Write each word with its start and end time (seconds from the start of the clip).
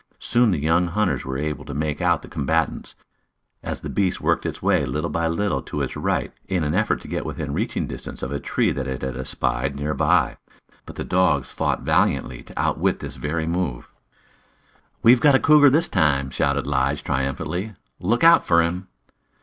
Soon 0.17 0.49
the 0.49 0.57
young 0.57 0.87
hunters 0.87 1.25
were 1.25 1.37
able 1.37 1.63
to 1.63 1.75
make 1.75 2.01
out 2.01 2.23
the 2.23 2.27
combatants, 2.27 2.95
as 3.61 3.81
the 3.81 3.87
beast 3.89 4.19
worked 4.19 4.47
its 4.47 4.59
way 4.59 4.83
little 4.83 5.11
by 5.11 5.27
little 5.27 5.61
to 5.61 5.83
its 5.83 5.95
right 5.95 6.33
in 6.47 6.63
an 6.63 6.73
effort 6.73 7.01
to 7.01 7.07
get 7.07 7.23
within 7.23 7.53
reaching 7.53 7.85
distance 7.85 8.23
of 8.23 8.31
a 8.31 8.39
tree 8.39 8.71
that 8.71 8.87
it 8.87 9.03
espied 9.03 9.75
near 9.75 9.93
by. 9.93 10.37
But 10.87 10.95
the 10.95 11.03
dogs 11.03 11.51
fought 11.51 11.83
valiantly 11.83 12.41
to 12.45 12.59
outwit 12.59 12.97
this 12.97 13.15
very 13.17 13.45
move. 13.45 13.91
"We've 15.03 15.21
got 15.21 15.35
a 15.35 15.39
cougar 15.39 15.69
this 15.69 15.87
time!" 15.87 16.31
shouted 16.31 16.65
Lige 16.65 17.03
triumphantly. 17.03 17.73
"Look 17.99 18.23
out 18.23 18.43
for 18.43 18.63
him!" 18.63 18.87